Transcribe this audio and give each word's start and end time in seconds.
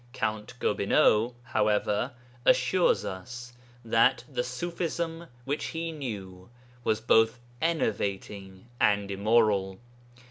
Count 0.13 0.55
Gobineau, 0.57 1.35
however, 1.43 2.13
assures 2.43 3.05
us 3.05 3.53
that 3.85 4.23
the 4.27 4.41
Ṣufism 4.41 5.27
which 5.45 5.65
he 5.65 5.91
knew 5.91 6.49
was 6.83 6.99
both 6.99 7.39
enervating 7.61 8.67
and 8.79 9.11
immoral. 9.11 9.79